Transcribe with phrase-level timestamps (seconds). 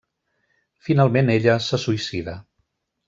[0.87, 2.35] Finalment ella se suïcida.